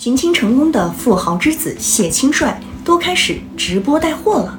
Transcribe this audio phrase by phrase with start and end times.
[0.00, 4.56] 寻亲成功的富豪之子谢清帅都开始直播带货了。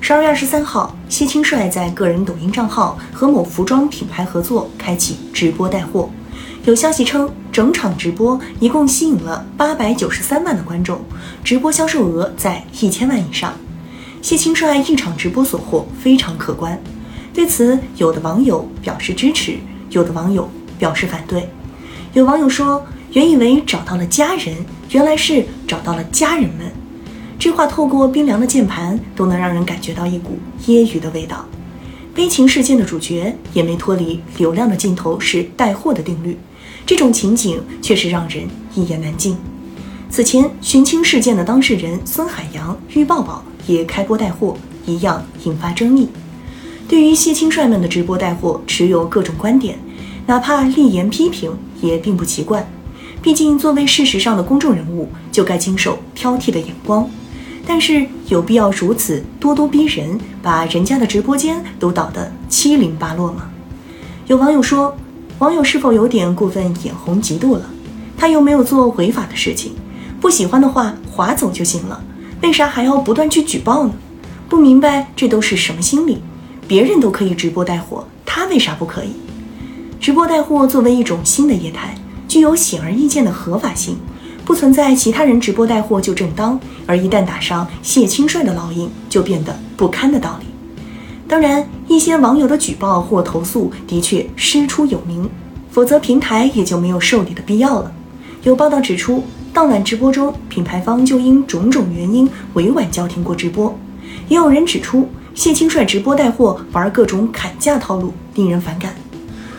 [0.00, 6.08] 十二月二十三号，谢清帅在个人抖音账号和某服装品牌合作，开启直播带货。
[6.64, 10.98] 有消息称，整场直播一共吸引了八百九十三万的观众，
[11.44, 13.52] 直播销售额在一千万以上。
[14.22, 16.82] 谢清帅一场直播所获非常可观。
[17.34, 19.58] 对此，有的网友表示支持，
[19.90, 21.50] 有的网友表示反对。
[22.14, 22.82] 有网友说。
[23.14, 24.56] 原以为找到了家人，
[24.90, 26.66] 原来是找到了家人们。
[27.38, 31.44] 这话透过冰凉的键盘，都能让人感觉到一股揶揄的味道。
[32.12, 36.36] 悲情事件的主角也没脱离流量的尽头是带货的定律，
[36.84, 39.36] 这种情景确实让人一言难尽。
[40.10, 44.56] 此前寻亲事件的当事人孙海洋、玉抱抱也开播带货，
[44.86, 46.08] 一样引发争议。
[46.88, 49.78] 对于谢青帅们的直播带货，持有各种观点，
[50.26, 52.68] 哪怕立言批评，也并不奇怪。
[53.24, 57.08] 毕竟，作为事实上的公众人物，就该经受挑剔的眼光。
[57.66, 63.48] 但是，有必要如此咄咄逼人，把人家的直播间都倒得七零八落吗？
[64.26, 64.94] 有网友说，
[65.38, 67.70] 网友是否有点过分眼红嫉妒了？
[68.14, 69.72] 他又没有做违法的事情，
[70.20, 72.04] 不喜欢的话划走就行了，
[72.42, 73.94] 为啥还要不断去举报呢？
[74.50, 76.18] 不明白这都是什么心理？
[76.68, 79.12] 别人都可以直播带货，他为啥不可以？
[79.98, 81.94] 直播带货作为一种新的业态。
[82.34, 83.96] 具有显而易见的合法性，
[84.44, 90.46] 不存在其他人直播带货就正当，而一旦打上谢清帅的烙印，就变得不堪的道理。
[91.28, 95.30] 当然，一些网友的举报或投诉的确师出有名，
[95.70, 97.92] 否则平台也就没有受理的必要了。
[98.42, 103.72] 有报道指出，当晚直播中，品牌方就因种种原因委婉叫停过直播。
[104.26, 108.92] 也有人指出，谢清帅直播带货玩各种砍价套路，令人反感。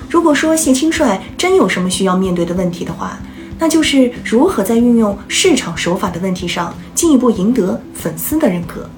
[0.09, 3.17] 如果说谢清帅真有什么需要面对的问题的话，
[3.59, 8.89] 那就是如何在运用市场手法的问题上进一步赢得粉丝的认可。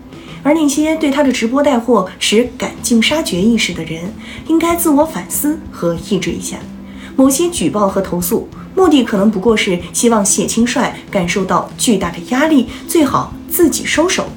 [0.44, 4.14] 而那些对他的直播带货持赶尽杀绝意识的人，
[4.48, 6.58] 应该自我反思和抑制一下。
[7.16, 14.28] 某些举报和投诉，目的可能不过是希望谢清帅感受到巨大的压力，最好自己收手。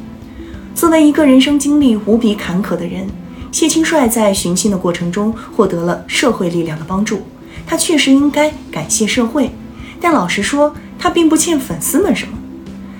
[0.74, 3.06] 作为一个人生经历无比坎坷的人。
[3.52, 7.22] 谢清帅在寻亲的过程中获得了社会力量的帮助，
[7.66, 9.50] 他确实应该感谢社会。
[10.00, 12.38] 但老实说，他并不欠粉丝们什么。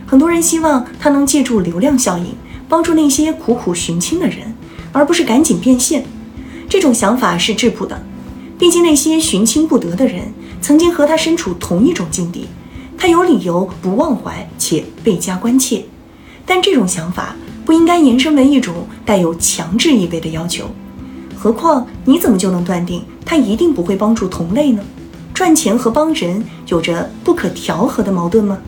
[0.06, 2.34] 很多人希望他能借助流量效应，
[2.69, 4.55] 帮助那些苦苦寻亲的人，
[4.93, 6.05] 而不是赶紧变现。
[6.69, 8.05] 这种想法是质朴的，
[8.59, 12.49] 毕竟那些寻亲不得的人曾经和他身处同一种境地，
[12.99, 15.84] 他有理由不忘怀且倍加关切。
[16.44, 17.37] 但这种想法。
[17.70, 18.75] 不应该延伸为一种
[19.06, 20.64] 带有强制意味的要求。
[21.36, 24.82] 何况你怎么就能断定他一定不会帮助同类呢？
[25.32, 28.58] 赚钱和帮人有着不可调和的矛盾吗？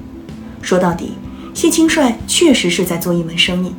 [0.60, 1.14] 说到底，
[1.52, 3.74] 谢清帅确实是在做一门生意，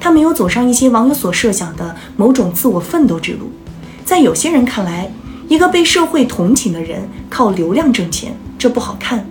[0.00, 3.52] 他没有走上一些网友所设想的某种自我奋斗之路。
[4.04, 5.08] 在有些人看来，
[5.46, 9.24] 一个被社会同情的人靠流量挣钱，这不好看。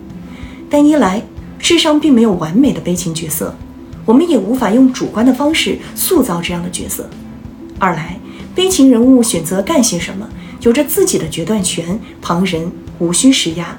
[0.69, 1.21] 但一来，
[1.59, 3.53] 世上并没有完美的悲情角色。
[4.05, 7.09] 我们也无法用主观的方式塑造这样的角色。
[7.79, 8.19] 二来，
[8.53, 10.27] 悲情人物选择干些什么，
[10.61, 13.77] 有着自己的决断权，旁人无需施压。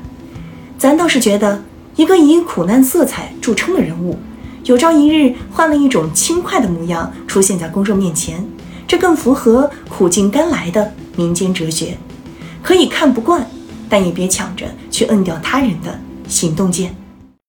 [0.78, 1.62] 咱倒是觉得，
[1.96, 4.18] 一个以苦难色彩著称的人物，
[4.64, 8.44] 有朝一日换了一种轻快的模样出现在公众面前，
[8.86, 11.96] 这更符合苦尽甘来的民间哲学。
[12.62, 13.46] 可以看不惯，
[13.88, 16.94] 但也别抢着去摁掉他人的行动键。